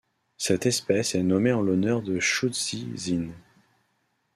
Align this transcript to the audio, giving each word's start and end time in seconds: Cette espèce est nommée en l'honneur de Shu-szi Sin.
Cette 0.35 0.65
espèce 0.65 1.13
est 1.13 1.21
nommée 1.21 1.51
en 1.53 1.61
l'honneur 1.61 2.01
de 2.01 2.19
Shu-szi 2.19 2.89
Sin. 2.97 3.27